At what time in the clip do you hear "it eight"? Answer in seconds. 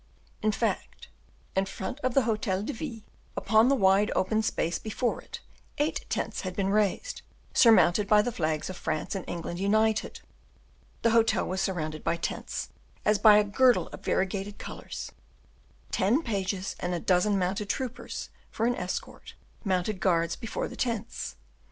5.21-6.07